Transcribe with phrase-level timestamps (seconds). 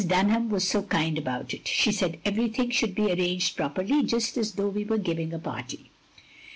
[0.07, 4.53] Dunham was so kind about it; she said everything should be arranged properly just as
[4.53, 5.91] though we were giving a party.